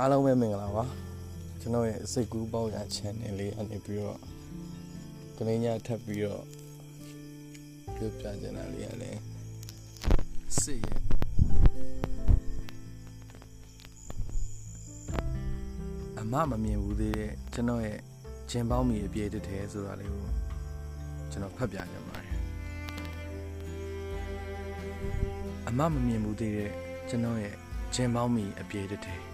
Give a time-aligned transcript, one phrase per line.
[0.00, 0.84] အားလုံးပဲမင်္ဂလာပါ
[1.60, 4.18] ကျွန်တော်ရဲ့စိတ်ကူးပေါက်ရ channel လေးအနေပြီးတော့
[5.36, 6.42] ကလေးညထပ်ပြီးတော့
[7.94, 9.20] ပြောပြချင်တာလေးကလည်း
[10.60, 11.00] စစ်ရဲ့
[16.20, 17.98] အမမမြင်ဘူးသေးတဲ့ကျွန်တော်ရဲ့
[18.50, 20.26] ဂျင်ပေါင်းမီအပြည့်တစ်ထဲဆိုတာလေးကို
[21.30, 22.36] ကျွန်တော်ဖတ်ပြကြပါတယ်
[25.68, 26.70] အမမမြင်ဘူးသေးတဲ့
[27.08, 27.54] ကျွန်တော်ရဲ့
[27.94, 29.33] ဂျင်ပေါင်းမီအပြည့်တစ်ထဲ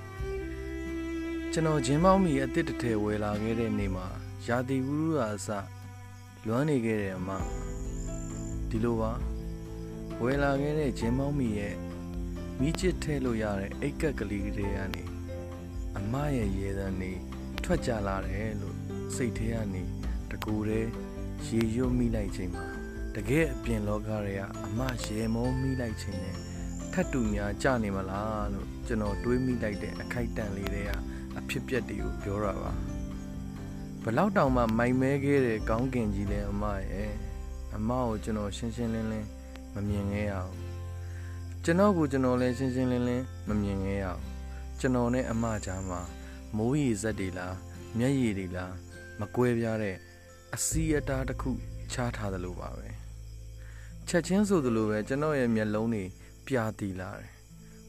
[1.55, 4.07] ကျွန်တော်ဂျင်ပေါင်းမီအစ်စ်တစ်ထဲဝယ်လာခဲ့တဲ့နေ့မှာ
[4.47, 5.49] ရာသီဥတုအစ
[6.47, 7.31] လွမ်းနေခဲ့တဲ့အမ
[8.69, 9.13] ဒီလိုပါ
[10.23, 11.77] ဝယ်လာခဲ့တဲ့ဂျင်ပေါင်းမီရဲ့
[12.61, 15.03] မိချစ်ထဲလို့ရတဲ့အိတ်ကက်ကလေးတွေကနေ
[15.99, 17.13] အမရဲ့ရေသံနေ
[17.65, 18.77] ထွက်ကြလာတယ်လို့
[19.15, 19.83] စိတ်ထဲကနေ
[20.31, 20.91] တကူတည်း
[21.47, 22.67] ရေရွတ်မိလိုက်ချိန်မှာ
[23.15, 26.37] တကယ်အပြင်လောကတွေကအမရေမောမိလိုက်ချိန်နဲ့
[26.93, 30.93] ထတ်တူများကြနေမလားလို့ကျွန်တော်တွေးမိလိုက်တဲ့အခိုက်အတန့်လေးတွေက
[31.39, 32.73] အဖြစ်ပြက်တွေကိုပြောတာပါ
[34.03, 37.13] ဘလောက်တောင်မှမိုင်မဲခဲ့တဲ့ကောင်းကင်ကြီးလဲအမရဲ့
[37.77, 39.29] အမကိုကျွန်တော်ရှင်းရှင်းလင်းလင်း
[39.75, 40.55] မမြင်ခဲ့ရအောင်
[41.65, 44.23] ကျွန်တော်ကိုကျွန်တော်လည်းရှင်းရှင်းလင်းလင်းမမြင်ခဲ့ရအောင်
[44.81, 46.01] ကျွန်တော်နဲ့အမကြားမှာ
[46.57, 47.57] မိုးရေစက်တွေလား
[47.99, 48.73] မျက်ရည်တွေလား
[49.21, 49.97] မကွဲပြားတဲ့
[50.55, 51.51] အစီအတားတစ်ခု
[51.93, 52.89] ချားထားသလိုပါပဲ
[54.09, 56.05] ချက်ချင်းဆိုသလိုပဲကျွန်တော်ရဲ့မျက်လုံးတွေ
[56.47, 57.31] ပြာတီလာတယ်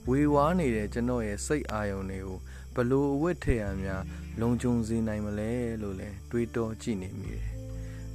[0.10, 2.40] ဝေဝါးနေတဲ့ကျွန်တော်ရဲ့စိတ်အာရုံတွေကို
[2.76, 4.04] ဘလို့အဝတ်ထည်ရများ
[4.40, 7.48] လုံခြုံစေနိုင်မလဲလို့လဲတွေးတောကြည့်နေမိတယ်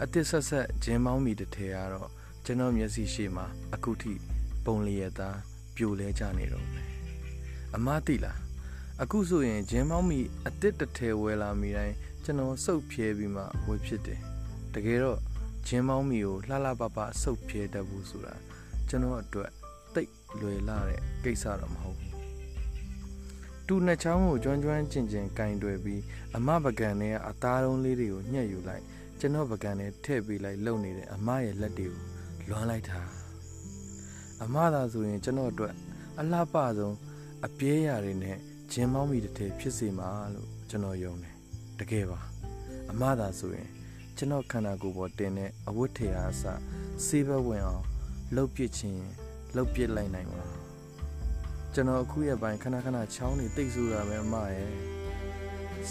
[0.02, 2.10] အတစ်ဆက်ဆက်ဂျင်းမောင်းမီတစ်ထည်ကတော့
[2.44, 4.12] ကျွန်တော်မျက်စိရှိမှအခုထိ
[4.64, 5.38] ပုံလျက်သား
[5.76, 6.86] ပြိုလဲကြနေတော့မယ်
[7.74, 8.38] အမသိလား
[9.02, 14.20] အခုဆိုရင်ဂျင်းမောင်းမီအတစ်တစ်ထည်ဝယ်လာမိတိုင်းကျွန်တော်စုပ်ဖြဲပြီးမှဝယ်ဖြစ်တယ်
[14.74, 15.18] တကယ်တော့
[15.66, 18.34] ဂျင်းမောင်းမီကိုလှလှပပစုပ်ဖြဲတတ်ဘူးဆိုတာ
[18.88, 19.50] ကျွန်တော်အတွက်
[19.94, 22.05] တိတ်လွယ်လာတဲ့ကိစ္စတော့မဟုတ်ဘူး
[23.66, 26.02] တူနှစ်ချောင်းကိုကျွမ်းကျွမ်းကျင်ကျင်ကင်တွယ်ပြီး
[26.36, 28.84] အမပကံနဲ့အသားတုံးလေးတွေကိုညှက်ယူလိုက်
[29.20, 32.02] ကျွန်တော်ပကံနဲ့ထည့်ပေးလိုက်လုံနေတဲ့အမရဲ့လက်တွေကို
[32.48, 33.00] လွမ်းလိုက်တာ
[34.42, 35.74] အမသာဆိုရင်ကျွန်တော်အတွက်
[36.20, 36.96] အလှပဆုံး
[37.46, 38.36] အပြဲရာတွေနဲ့
[38.72, 41.34] ဂျင်းမောင်းမီတစ်ထည်ဖြစ်စေမှာလို့ကျွန်တော်ယုံတယ်
[41.78, 42.20] တကယ်ပါ
[42.90, 43.68] အမသာဆိုရင်
[44.16, 46.42] ကျွန်တော်ခန္ဓာကိုယ်ပေါ်တင်တဲ့အဝတ်ထည်အားအစ
[47.06, 47.84] စေးဘက်ဝင်အောင်
[48.34, 49.02] လှုပ်ပစ်ခြင်း
[49.54, 50.55] လှုပ်ပစ်လိုက်နိုင်ပါ
[51.78, 54.72] ကျွန်တော်အခုရဲ့ပိုင်းခဏခဏချောင်းနေတိတ်ဆူတာပဲအမရဲ့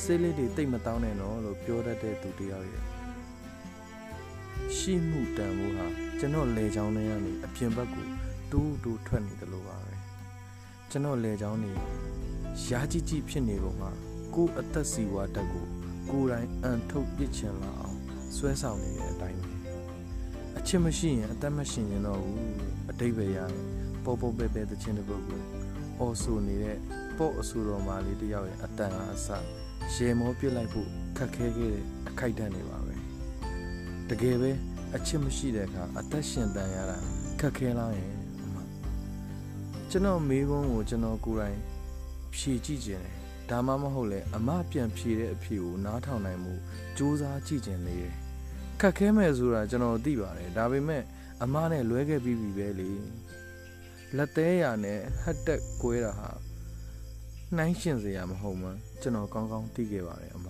[0.02, 2.84] ဆေးလေးတွေတိတ်မတောင်းနဲ့တော့လို့ပြောတတ်တဲ့သူတယောက်ရဲ့
[4.76, 5.86] ရှိမှုတန်ဖိုးဟာ
[6.20, 8.08] ကျွန်တော်လေချောင်းထဲကနေအပြင်ဘက်ကို
[8.52, 9.94] တူးတူးထွက်နေတယ်လို့ပါပဲ
[10.90, 11.72] ကျွန်တော်လေချောင်းနေ
[12.70, 13.92] ရာကြီးကြီးဖြစ်နေပုံမှာ
[14.36, 15.66] ကိုယ်အသက်စီဝါတက်ကို
[16.12, 17.98] ကိုယ်တိုင်အန်ထုတ်ပစ်ချင်လာအောင်
[18.36, 19.52] ဆွဲဆောင်နေတဲ့အတိုင်းပဲ
[20.58, 22.42] အချစ်မရှိရင်အသက်မရှင်ရင်တော့ဘူး
[22.90, 23.54] အတိတ်ပဲရရင်
[24.04, 25.65] ပေါ်ပေါ်ပဲပဲတခြင်းတစ်ပုဒ်ကို
[26.00, 26.78] အော်ဆိုနေတဲ့
[27.18, 29.28] ပေါ့အဆူတော်မလေးတယောက်ရဲ့အတန်အားအစ
[29.94, 32.96] ရေမောပြစ်လိုက်ဖို့ခက်ခဲခဲ့တဲ့အခိုက်အတန့်တွေပါပဲ
[34.10, 34.52] တကယ်ပဲ
[34.96, 36.98] အချစ်မရှိတဲ့အခါအသက်ရှင်တန်ရတာ
[37.40, 38.14] ခက်ခဲလားရင်
[38.44, 38.56] အမ
[39.90, 41.60] ကျွန်တော်မေးခွန်းကိုကျွန်တော်ကိုယ်တိုင်
[42.36, 43.16] ဖြေကြည့်ခြင်းတယ်
[43.50, 46.54] ဒါမှမဟုတ်လေအမပြန်ဖြေတဲ့အဖြေကိုနားထောင်နိုင်မှု
[46.98, 47.98] စူးစမ်းကြည့်ခြင်းလေ
[48.82, 51.04] ခက်ခဲမဲ့ဆိုတာကျွန်တော်သိပါတယ်ဒါပေမဲ့
[51.44, 52.90] အမနဲ့လွဲခဲ့ပြီးပြီပဲလေ
[54.18, 56.30] လက်သေးရနဲ့ဟတ်တက်ကွဲတာဟာ
[57.56, 60.48] နှိုင်းရှင်စရာမဟုတ်မှန်းကျွန်တော်ကောင်းကောင်းသိခဲ့ပါတယ်အမ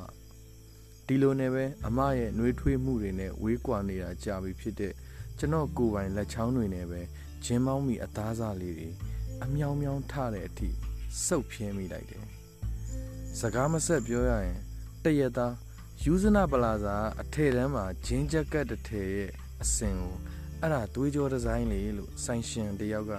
[1.08, 4.94] ဒီလိုနဲ့ပဲအမရဲ့နှွေးထွေးမှုတွေနဲ့ဝေးကွာနေတာကြာပြီဖြစ်တဲ့
[5.38, 7.02] ကျွန်တော်ကိုယ်ပိုင်လက်ချောင်းတွေနဲ့ပဲ
[7.46, 8.90] ဂျင်းမောင်းမီအသားစားလေးတွေ
[9.44, 10.70] အမြောင်မြောင်ထတဲ့အထိ
[11.26, 12.26] စုပ်ပြင်းမိလိုက်တယ်
[13.40, 14.59] စကားမဆက်ပြောရရင်
[15.03, 15.53] တရက်သား
[16.03, 20.16] ယူဇနာပလာဇာအထည်တန်းမှာဂျင်းဂျက်ကက်တစ်ထည်ရဲ့အစင်ကို
[20.62, 23.14] အဲ့ဒါသွေးကြောဒီဇိုင်းလေးလို့ဆိုင်ရှင်တယောက်က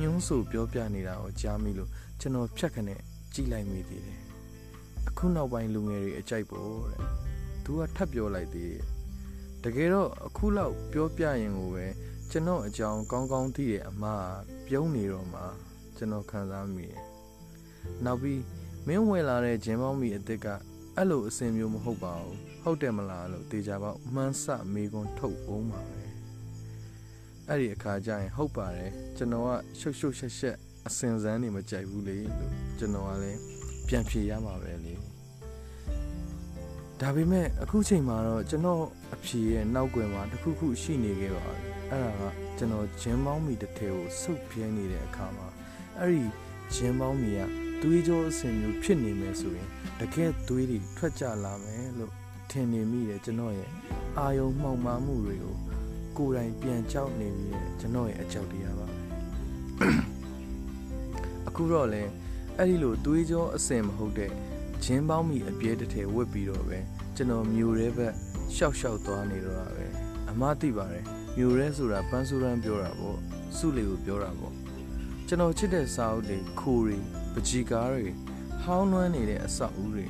[0.00, 1.90] ညှိုးဆိုပြောပြနေတာကိုကြားမိလို့
[2.20, 3.00] ကျွန်တော်ဖြတ်ခနဲ့
[3.34, 4.20] ကြည့်လိုက်မိသေးတယ်
[5.08, 7.00] အခုနောက်ပိုင်းလူငယ်တွေအကြိုက်ပေါ့တဲ့
[7.64, 8.84] သူကထပ်ပြောလိုက်သေးတယ်
[9.64, 11.86] တကယ်တော့အခုလောက်ပြောပြရင်ကိုပဲ
[12.30, 14.04] ကျွန်တော်အကြောင်းကောင်းကောင်းသိတဲ့အမ
[14.66, 15.42] ပြုံးနေတော့မှ
[15.96, 17.02] ကျွန်တော်ခံစားမိတယ်
[18.04, 18.42] နောက်ပြီး
[18.86, 20.46] မင်းဝင်လာတဲ့ဂျင်းပေါင်းမီအစ်စ်က
[20.96, 26.07] အဲ့လိုအစင်မျိုးမဟုတ်ပါဘူးဟုတ်တယ်မလားလို့တေချာပေါက်မှန်းဆမေးခွန်းထုတ်အောင်ပါပဲ
[27.50, 30.56] အဲ့ဒီအခါကျရင်ဟုတ်ပါတယ်ကျွန်တော်ကရှုပ်ရှုပ်ရှက်ရှက်
[30.86, 33.40] အစင်စမ်းနေမကြိုက်ဘူးလေလို့ကျွန်တော်ကလည်း
[33.88, 34.94] ပြန်ဖြေရမှာပဲလေ
[37.00, 38.82] ဒါပေမဲ့အခုချိန်မှာတော့ကျွန်တော်
[39.14, 42.22] အဖြေရဲ့နောက်ွယ်မှာတစ်ခုခုရှိနေခဲ့ပါပြီအဲ့ဒါက
[42.58, 45.48] ကျွန်တော်ဂျင်းပေါင်းမီတစ်ထည်ကိုစုပ်ပြဲနေတဲ့အခါမှာ
[45.98, 46.24] အဲ့ဒီ
[46.74, 47.40] ဂျင်းပေါင်းမီက
[47.82, 49.68] သွေးကြောအဆင်မျိုးဖြစ်နေမယ်ဆိုရင်
[50.00, 52.12] တကယ်သွေးတွေထွက်ကြလာမယ်လို့
[52.50, 53.70] ထင်နေမိတယ်ကျွန်တော်ရဲ့
[54.18, 55.56] အာယုံမှောင်မာမှုတွေကို
[56.18, 58.86] ကိုယ်တိုင်ပြန်ကြောက်နေပြီးတဲ့ကျွန်တော်ရဲ့အကြောက်တရားပါ
[61.48, 62.02] အခုတော့လေ
[62.56, 64.32] အအဲ့ဒီလိုသွေးကြောအစင်မဟုတ်တဲ့
[64.84, 66.78] ဂျင်းပေါင်းမီအပြဲတစ်ထည်ဝတ်ပြီးတော့ပဲ
[67.16, 68.14] ကျွန်တော်မြို့ရဲဘက်
[68.54, 69.86] ရှောက်ရှောက်သွားနေတော့တာပဲ
[70.30, 71.04] အမသိပါတယ်
[71.36, 73.18] မြို့ရဲဆိုတာပန်းစူရန်ပြောတာပေါ့
[73.56, 74.54] စုလေကိုပြောတာပေါ့
[75.26, 76.96] ကျွန်တော်ချစ်တဲ့စာအုပ်တွေခိုတွေ
[77.32, 78.06] ပကြီကားတွေ
[78.62, 80.06] ဟောင်းနွမ်းနေတဲ့အဆောက်အဦတွေ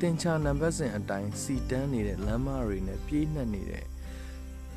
[0.00, 3.84] တင်ချာနံပါတ်စဉ်အတိုင်းစီတန်းနေတဲ့လမ်းမတွေနဲ့ပြေးနှက်နေတဲ့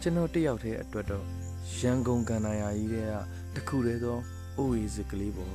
[0.07, 1.25] ကျွန်တော်တယောက်တည်းအတွက်တော့
[1.77, 3.13] ရန်ကုန်ကန်နာယာကြီးတဲ့က
[3.55, 4.17] တခုတည်းသော
[4.57, 5.51] အိုးရီစကလေးပေါ့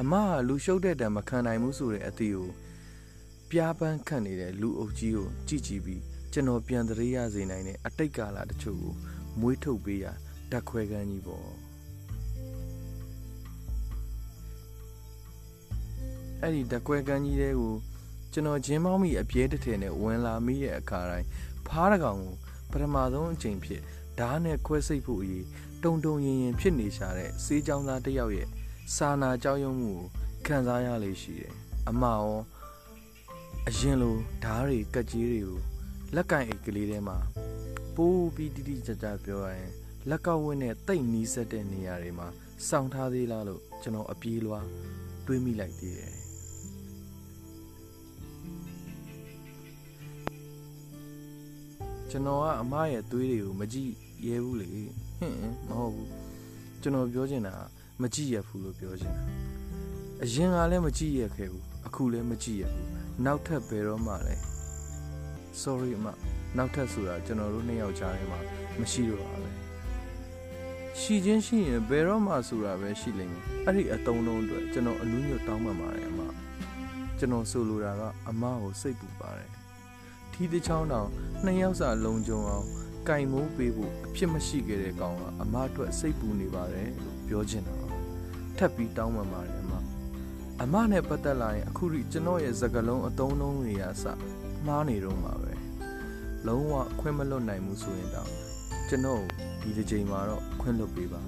[0.00, 2.50] အမကလူရှုပ်တဲ့တံမခံနိုင်ဘူးဆိုတဲ့အသည့်ကို
[3.50, 6.02] ပြားပန်းခတ်နေတဲ့လူအုပ်ကြီးကိုကြည့်ကြည့်ပြီး
[6.32, 8.94] ကျွန်တော်ပြန်တရေရစေနိုင်တဲ့အတိတ်ကာလတချို့ကို
[9.40, 10.06] မွေးထုတ်ပေးရ
[10.50, 11.71] ဓာတ်ခွဲကန်းကြီးပေါ့
[16.42, 17.74] အဲ့ဒီဓာတ်ခွဲကန်းကြီးတွေကို
[18.32, 21.26] ကျွန်တော်ဂျင်းမောင်းမိအပြဲတစ်ထည်နဲ့ဝင်လာမိတဲ့အခါတိုင်း
[21.66, 22.34] ဖားတကောင်ကို
[22.70, 23.82] ပထမဆုံးအချိန်ဖြစ်
[24.18, 25.46] ဓာတ်နဲ့ခွဲစိတ်ဖို့အရေး
[25.84, 28.48] တုံတုံရင်ရင်ဖြစ်နေရှာတဲ့စေးချောင်းသားတစ်ယောက်ရဲ့
[28.94, 30.06] စာနာကြောက်ရွံ့မှုကို
[30.46, 31.52] ခံစားရလေရှိတယ်။
[31.88, 32.36] အမရော
[33.68, 35.58] အရင်လိုဓားတွေကက်ကြီးတွေကို
[36.14, 37.18] လက်ကင်အိတ်ကလေးထဲမှာ
[37.96, 39.70] ပိုးပြီးတိတိကျကျပြောရရင်
[40.08, 42.28] လက်ကောက်ဝင်းနဲ့တိတ်နီးစက်တဲ့နေရာတွေမှာ
[42.68, 44.66] စောင့်ထားသေးလားလို့ကျွန်တော်အပြေးလွှား
[45.26, 46.14] တွေးမိလိုက်သေးတယ်။
[52.12, 53.90] ကျွန်တော်ကအမရဲ့သွေးတွေကိုမကြည့်
[54.26, 54.88] ရဲဘူးလေဟင်
[55.68, 56.08] မဟုတ်ဘူး
[56.82, 57.58] ကျွန်တော်ပြောချင်တာက
[58.02, 59.22] မကြည့်ရဘူးလို့ပြောချင်တာ
[60.22, 62.86] အရင်ကလည်းမကြည့်ရခဲ့ဘူးအခုလည်းမကြည့်ရဘူး
[63.24, 64.42] နောက်ထပ်ဘယ်တော့မှလည်း
[65.60, 66.06] sorry အမ
[66.56, 68.40] နောက်ထပ်ဆိုတာကျွန်တော်တို့နှစ်ယောက်ကြားထဲမှာ
[68.80, 69.50] မရှိတော့ပါပဲ
[71.00, 76.20] ရှိချင်းရှိရင်ဘယ်တော့မှဆိုတာပဲရှိလိမ့်မယ်အဲ့ဒီအတုံးလုံးအတွက်ကျွန်တော်အနူးညွတ်တောင်းပန်ပါတယ်အမ
[77.18, 79.61] ကျွန်တော်ဆိုလိုတာကအမကိုစိတ်ပူပါတယ်ထီး
[80.52, 81.08] တစ်ချောင်းတောင်
[81.44, 82.66] နှစ်ယောက်စာလုံကြုံအောင်
[83.08, 87.76] ကင်မိုးပေးဖို့အဖြစ်မရှိခဲ့တဲ့ကောင်ကအမအတွက်စိတ်ပူနေပါတယ်လို့ပြောချင်တာ
[88.56, 89.72] ထပ်ပြီးတောင်းပန်ပါတယ်အမ
[90.62, 94.04] အမနဲ့ပတ်သက်လာရင်အခုထိကျွန်တော်ရဲ့စကားလုံးအတုံးလုံးတွေကစ
[94.66, 95.52] မှားနေတော့မှာပဲ
[96.46, 98.30] လုံးဝခွင့်မလွတ်နိုင်ဘူးဆိုရင်တော့
[98.88, 99.22] ကျွန်တော်
[99.62, 101.22] ဒီတစ်ချိန်မှာတော့ခွင့်လွတ်ပေးပါ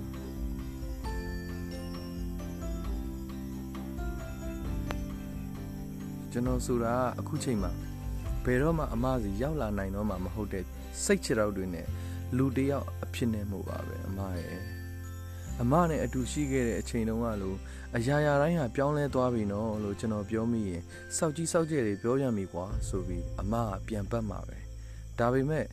[6.33, 7.73] ကျွန်တော်ဆိုတာအခုချိန်မှာ
[8.45, 10.65] ဘယ်တော့မှအမစီရောက်လာနိုင်တော့မှမဟုတ်တဲ့
[11.05, 11.87] စိတ်ချတော့တွေနဲ့
[12.37, 14.61] လူတယောက်အဖြစ်နဲ့မှုပါပဲအမရဲ့
[15.63, 17.55] အမနဲ့အတူရှိခဲ့တဲ့အချိန်တုန်းကလို
[17.97, 20.83] အရာရာတိုင်းဟာပြောင်းလဲသွားပြီနော်လို့ကျွန်တော်ပြောမိရင်
[21.17, 24.59] စောက်ကြီးစောက်ကျဲတွေပြောရမိကွာဆိုပြီးအမကပြန်ပတ်မှာပဲ
[25.19, 25.65] ဒါပေမဲ့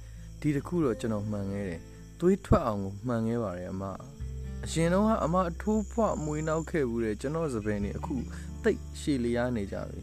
[0.41, 1.81] ဒီတစ်ခုတော့ကျွန်တော်မှန်ခဲ့တယ်
[2.19, 3.83] သွေးထွက်အောင်ကိုမှန်ခဲ့ပါတယ်အမ
[4.65, 8.15] အရှင်တော့ကအမအထိုးဖွမွေးနောက်ခဲ့ဘူးတဲ့ကျွန်တော်စပယ်နေအခု
[8.63, 10.01] တိတ်ရှည်လျားနေကြပြီ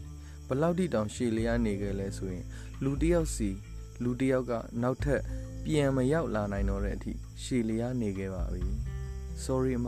[0.49, 2.45] ဘလောက်တိတောင်ရှည်လျားနေခဲ့လဲဆိုရင်
[2.83, 3.49] လူတယောက်စီ
[4.03, 4.51] လူတယောက်က
[4.81, 5.21] နောက်ထပ်
[5.65, 7.13] ပြန်မရောက်လာနိုင်တော့တဲ့အထိ
[7.43, 8.63] ရှည်လျားနေခဲ့ပါပြီ
[9.43, 9.87] sorry အမ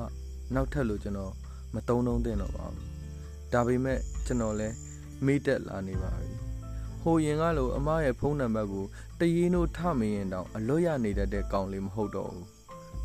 [0.55, 1.33] နောက်ထပ်လို့ကျွန်တော်
[1.73, 2.85] မတုံးတုံးတင်တော့ပါဘူး
[3.53, 4.67] ဒါပေမဲ့ကျွန်တော်လဲ
[5.25, 6.31] မေ့တက်လာနေပါပြီ
[7.01, 8.85] ဟိုရင်ကလို့အမရဲ့ဖုန်းနံပါတ်ကို
[9.19, 12.47] တရေနိုးထမရင်တောင်အလွတ်ရနေတတ်တဲ့ကောင်လေးမဟုတ်တော့ဘူး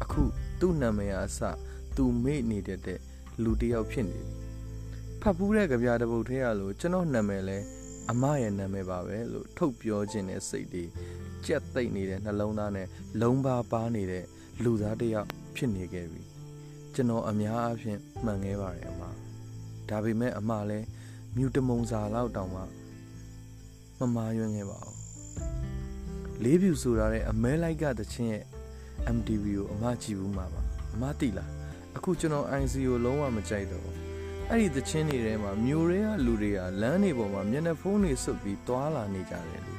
[0.03, 0.23] အခု
[0.61, 1.39] သူ့နာမည်အစ
[1.97, 3.01] သူမေ့နေတတ်တဲ့
[3.43, 4.46] လူတစ်ယောက်ဖြစ်နေပြီဖ
[5.31, 7.59] တ်ဖူးတဲ့ကြပြတစ်ပုတ်ထဲရလို့ကျွန်တော်နာမည်လဲ
[8.11, 10.85] အမရဲ့နာမည်ပါပဲလို့ထုတ်ပြောခြင်းနဲ့စိတ်တွေ
[11.47, 12.87] ကြက်သိမ့်နေတဲ့နှလုံးသားနဲ့
[13.21, 14.25] လုံးပါပါနေတဲ့
[14.65, 16.23] လူသားတစ်ယောက်ဖြစ်နေခဲ့ပြီ
[16.95, 19.03] ကျွန်တော်အများအားဖြင့်မှန်ခဲ့ပါတယ်အမ
[19.89, 20.87] ဒါပေမဲ့အမလည်း
[21.37, 22.63] မြူတမုံစာလောက်တောင်မှ
[24.01, 24.97] မမာရွံ့ခဲ့ပါဘူး
[26.43, 28.45] လေးဖြူဆိုတာတဲ့အမဲလိုက်ကတချင်းရဲ့
[29.17, 30.61] MTV ကိုအမကြည့်ဘူးမှာပါ
[30.95, 31.51] အမသိလား
[31.97, 34.06] အခုကျွန်တော် IC ကိုလုံးဝမကြိုက်တော့ဘူး
[34.53, 39.75] အဲ့ဒီတချင်းတွေထဲမှာမျိုးတွေကလူတွေကလမ်းတွေပေါ်မှာမျက်နှာဖုံးတွေစွပ်ပြီးတွာလာနေကြတယ်လေ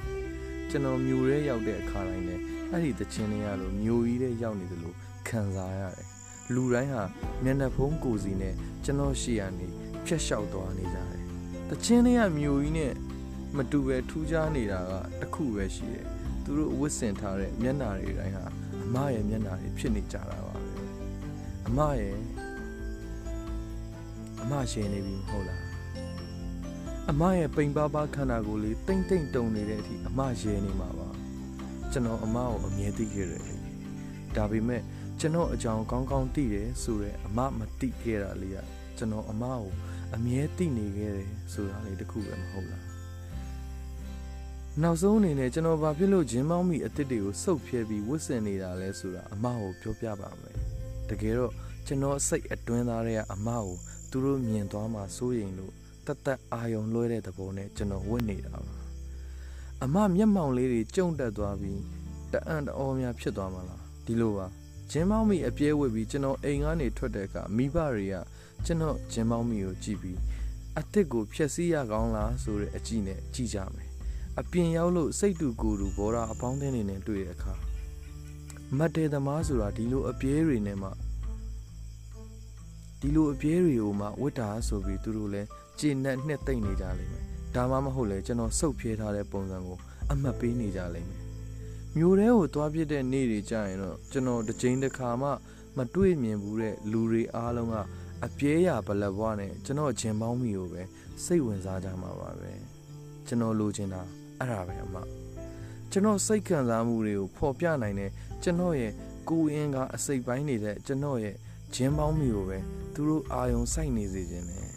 [0.70, 2.40] ကျွန်တော်မျိုးရဲရောက်တဲ့အခါတိုင်းနဲ့
[2.72, 4.96] အဲ့ဒီတချင်းတွေကလို့မျိုးကြီးတဲ့ရောက်နေတယ်လို့
[5.28, 6.08] ခံစားရတယ်
[6.54, 7.04] လူတိုင်းဟာ
[7.44, 9.68] မျက်နှာဖုံးကိုစီနဲ့ကျွန်တော်ရှေ့ကနေ
[10.06, 11.22] ဖြတ်လျှောက်သွားနေကြတယ်
[11.70, 12.94] တချင်းတွေကမျိုးကြီးနဲ့
[13.58, 16.06] မတူပဲထူးခြားနေတာကတခုပဲရှိတယ်
[16.44, 18.46] သူတို့ဝတ်ဆင်ထားတဲ့မျက်နှာတွေတိုင်းဟာ
[18.86, 20.62] အမရဲ့မျက်နှာတွေဖြစ်နေကြတာပါပဲ
[21.68, 22.37] အမရဲ့အ
[24.52, 25.62] မရှင်နေပြီမဟုတ်လား
[27.10, 31.10] အမရဲ့ပိန်ပါပါခန္ဓာကိုယ်လေးတိမ့်တိမ့်တုံနေတဲ့အထိအမရဲနေမှာပါ
[31.92, 33.44] ကျွန်တော်အမကိုအမြဲသိခဲ့တယ်
[34.36, 34.82] ဒါပေမဲ့
[35.20, 38.58] ကျွန်တော်အကြောင်းကောင်းကောင်းသိတယ်ဆိုတော့အမမသိခဲ့တာလေးက
[38.98, 39.66] ကျွန်တော်အမကို
[40.16, 42.84] အမြဲသိနေခဲ့တယ်ဆိုတာလေးတခုပဲမဟုတ်လား
[44.82, 50.56] နောက်ဆုံးအနေနဲ့ကျွန်တော်ဘာဖြစ်လို့ဂျင်းမောင်းမိအစ်စ်တွေကိုစုပ်ဖြဲပြီးဝတ်ဆင်နေတာလဲဆိုတာအမကိုပြောပြပါမယ်
[51.10, 51.54] တကယ်တော့
[51.88, 53.76] ကျွန်တော်စိတ်အတွင်းသားတွေကအမကို
[54.12, 55.74] သူတို့မြင်သွားမှစိုးရိမ်လို့
[56.06, 58.76] တတ်တအာယုံလွှဲတဲ့သဘောနဲ့ကျွန်တော်ဝတ်နေတာပါ
[59.84, 61.82] အမမျက်မှောင်လေးတွေကျုံတက်သွားပြီး
[62.34, 64.48] တအံ့တအောများဖြစ်သွားမှာလားဒီလိုပါ
[64.92, 68.16] ဂျင်းမောင်းမီအပြဲဝတ်ပြီးကျွန်တော်အိမ်ကနေထွက်တဲ့အခါမိဘတွေက
[68.66, 70.20] ကျွန်တော်ဂျင်းမောင်းမီကိုကြည့်ပြီး
[70.76, 73.90] အစ်စ်ကိုဖျက်ဆီးရကောင်းလားဆိုတဲ့အကြည့်နဲ့ကြည့်ကြမယ်
[74.40, 77.54] အပြင်ရောက်လို့စိတ်တူကိုယ်တူဘောရာအပေါင်းအသင်းတွေနဲ့တွေ့တဲ့အခါ
[78.78, 80.90] မတ်တေသမားဆိုတာဒီလိုအပြဲတွေနဲ့မှ
[83.02, 85.48] ဒီလိုအပြဲတွေကိုမှဝတ်တာဆိုပြီးသူတို့လည်း
[85.80, 87.24] ကျေနပ်နှစ်သိမ့်နေကြလိမ့်မယ်
[87.56, 89.78] ဒါမှမဟုတ်လေကျွန်တော်စုပ်ဖြဲထားတဲ့ပုံစံကို
[90.12, 91.22] အမှတ်ပေးနေကြလိမ့်မယ်
[91.98, 95.30] မျိုးတဲကိုသွားပြစ်တဲ့နေ့တွေကြာရင်တော့ကျွန်တော်တစ်ချိန်တစ်ခါမှ
[95.78, 97.76] မတွေ့မြင်ဘူးတဲ့လူတွေအားလုံးက
[98.26, 100.82] အပြဲရဘလက်ဘွားနဲ့ကျွန်တော်ဂျင်ပေါင်းမိကိုပဲ
[101.24, 102.52] စိတ်ဝင်စားကြမှာပါပဲ
[103.28, 104.02] ကျွန်တော်လိုချင်တာ
[104.40, 104.96] အဲ့ဒါပဲအမ
[105.92, 108.12] ကျွန်တော်စိတ်ခံစားမှုတွေကိုဖော်ပြနိုင်တဲ့
[108.44, 108.92] ကျွန်တော်ရဲ့
[109.30, 111.36] ကိုယ်အင်ကအစိတ်ပိုင်းနေတဲ့ကျွန်တော်ရဲ့
[111.76, 112.58] ဂျင်ပေါင်းမိကိုပဲ
[112.94, 114.68] သူတို့အာယုံစိုက်နေစေခြင်းနဲ့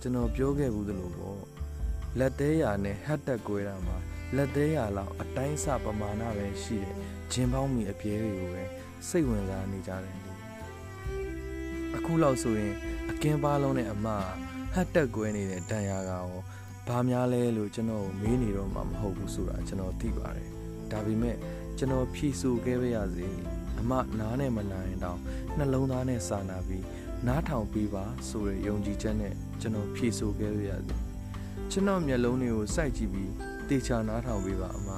[0.00, 1.40] ကျွန်တော်ပြောခဲ့ဘူးသလိုပေါ့
[2.18, 3.96] လက်သေးရနဲ့ဟတ်တက်ကွဲတာမှာ
[4.36, 6.94] လက်သေးရလောက်အတိုင်းစပမာဏပဲရှိတဲ့
[7.32, 8.64] ဂျင်ပေါင်းမိအပြဲတွေကိုပဲ
[9.08, 10.12] စိတ်ဝင်စားနေကြတယ်လေ
[11.96, 12.74] အခုလောက်ဆိုရင်
[13.10, 14.06] အကင်းပါလုံးနဲ့အမ
[14.74, 16.26] ဟတ်တက်ကွဲနေတဲ့ဒဏ်ရာကရော
[16.88, 20.50] ဘာများလဲလို့ကျွန်တော်မေးနေတော့မှမဟုတ်ဘူးဆိုတာကျွန်တော်သိပါတယ်
[20.90, 21.36] ဒါပေမဲ့
[21.78, 23.28] ကျွန်တော်ဖြေဆိုခဲ့ပါရစေ
[23.78, 25.20] အမနားနဲ့မနာရင်တောင်
[25.58, 26.84] နှလုံးသားနဲ့စာနာပြီး
[27.26, 30.96] နားထောင်ပေးပါဆိုတဲ့ယုံကြည်ချက်နဲ့ကျွန်တော်ဖြေဆိုခဲ့ပါရစေ
[31.70, 33.32] ကျွန်တော်မျက်လုံးတွေကိုစိုက်ကြည့်ပြီး
[33.68, 34.88] တေချာနားထောင်ပေးပါအမ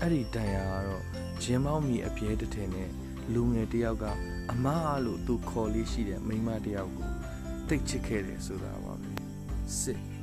[0.00, 1.02] အဲ့ဒီတန်ရာကတော့
[1.42, 2.90] ဂျင်းမောင်းမီအပြဲတစ်ထည်နဲ့
[3.32, 4.04] လူငယ်တယောက်က
[4.52, 4.66] အမ
[5.04, 7.10] လို့သူခေါ်လေးရှိတဲ့မိန်းမတယောက်ကို
[7.68, 9.10] တိတ်ချစ်ခဲ့တယ်ဆိုတာပါပဲ
[9.80, 10.13] စစ်